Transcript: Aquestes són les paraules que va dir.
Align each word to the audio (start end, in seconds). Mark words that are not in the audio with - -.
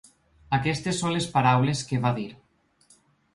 Aquestes 0.57 1.01
són 1.01 1.13
les 1.17 1.27
paraules 1.35 1.85
que 1.91 2.01
va 2.07 2.13
dir. 2.17 2.27